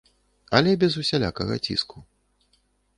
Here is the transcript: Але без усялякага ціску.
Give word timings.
Але 0.59 0.71
без 0.85 0.97
усялякага 1.03 1.61
ціску. 1.69 1.97